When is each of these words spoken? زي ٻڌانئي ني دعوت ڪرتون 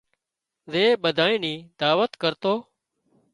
زي 0.71 0.83
ٻڌانئي 1.03 1.37
ني 1.43 1.53
دعوت 1.79 2.11
ڪرتون 2.21 2.57